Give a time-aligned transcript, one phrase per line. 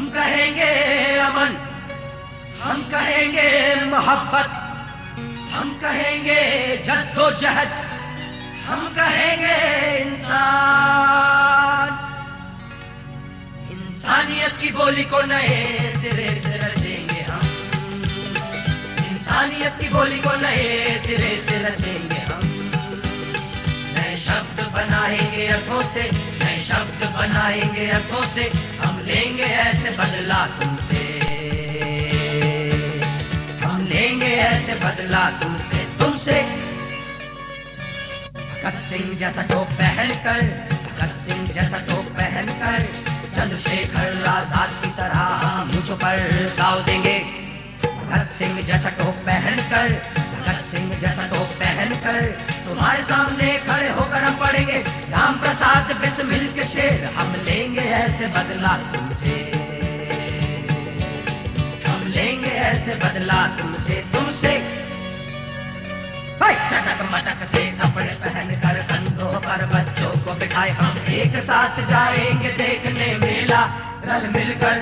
[0.00, 0.68] हम कहेंगे
[1.18, 1.56] अमन,
[2.62, 4.50] हम कहेंगे मोहब्बत,
[5.52, 7.68] हम कहेंगे जद्दोजहद,
[8.66, 9.56] हम कहेंगे
[9.98, 11.90] इंसान।
[13.70, 17.46] इंसानियत की बोली को नए सिरे से रचेंगे हम।
[19.12, 22.40] इंसानियत की बोली को नए सिरे से रचेंगे हम।
[23.94, 29.19] नए शब्द बनाएँगे अर्थों से, नए शब्द बनाएँगे अर्थों से हम बदला
[30.54, 31.02] तुमसे।
[33.62, 36.40] हम लेंगे ऐसे बदला तुमसे तुमसे।
[38.34, 40.42] भगत सिंह जैसा तो पहन कर,
[40.86, 42.88] भगत सिंह जैसा तो पहन कर।
[43.36, 46.18] चंद्रशेखर आज़ाद की तरह मुझ पर
[46.58, 47.18] गाव देंगे।
[47.84, 52.24] भगत सिंह जैसा तो पहन कर, भगत सिंह जैसा तो पहन कर।
[52.64, 54.78] तुम्हारे सामने खड़े होकर हम पढ़ेंगे।
[55.10, 59.59] राम प्रसाद बिस्मिल के शेर, हम लेंगे ऐसे बदला तुमसे।
[62.90, 64.52] ऐसे बदला तुमसे तुमसे।
[66.70, 72.50] चटक मटक से कपड़े पहन कर कंधों पर बच्चों को बिठाए हम एक साथ जाएँगे
[72.58, 73.62] देखने मेला।
[74.06, 74.76] रल मिलकर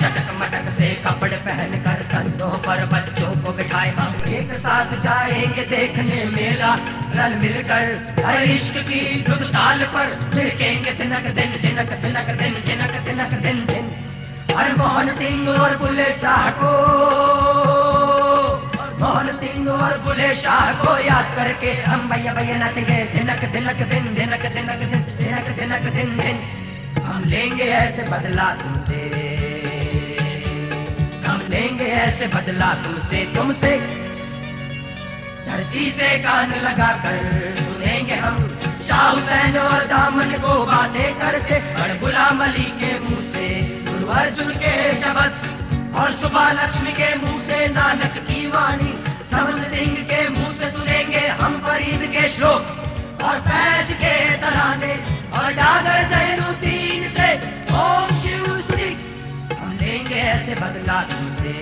[0.00, 5.64] चटक मटक से कपड़े पहन कर कंधों पर बच्चों को बिठाए हम एक साथ जाएँगे
[5.66, 6.72] देखने मेला।
[7.16, 7.84] रल मिलकर,
[8.26, 12.15] हर इश्क की दुख ताल पर थिरकेंगे दिनक दिन दिनक दिनक
[14.78, 16.70] मोहन सिंह और बुल्ले शाह को।
[18.98, 24.04] मोहन सिंह और बुले शाह को याद करके हम भैया भैया नाचेंगे दिनक दिनक दिन,
[24.14, 26.36] दिनक दिनक दिन, दिनक दिनक दिन दिन।
[27.02, 29.00] हम लेंगे ऐसे बदला तुमसे।
[31.26, 33.72] हम लेंगे ऐसे बदला तुमसे तुमसे।
[35.46, 37.18] धरती से कान लगा कर
[37.58, 38.36] सुनेंगे हम
[38.88, 42.85] शाह हुसैन और दामन को बातें करते और गुलाम अली के
[46.36, 48.90] और लक्ष्मी के मुँह से नानक की वाणी
[49.30, 54.92] समन सिंह के मुँह से सुनेंगे हम फरीद के श्लोक। और फैज के तराने,
[55.38, 57.28] और डागर जैनुद्दीन से,
[57.76, 58.90] ओम शिव स्तुति
[59.54, 61.54] हम लेंगे ऐसे बदला तुमसे।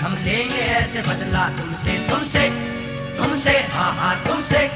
[0.00, 2.48] हम लेंगे ऐसे बदला तुमसे तुमसे
[3.18, 4.66] तुमसे हाँ हाँ तुमसे।